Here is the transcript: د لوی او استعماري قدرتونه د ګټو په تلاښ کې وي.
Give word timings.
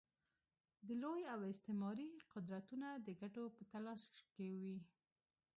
د 0.87 0.89
لوی 1.03 1.21
او 1.33 1.39
استعماري 1.51 2.09
قدرتونه 2.33 2.87
د 3.05 3.07
ګټو 3.21 3.43
په 3.55 3.61
تلاښ 3.71 4.03
کې 4.33 4.47
وي. 4.61 4.77